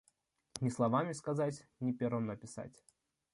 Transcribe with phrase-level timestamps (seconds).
[0.61, 2.83] Ни словами сказать, ни пером написать.